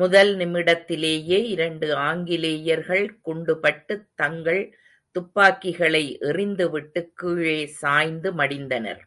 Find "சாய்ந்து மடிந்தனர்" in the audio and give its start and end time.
7.66-9.02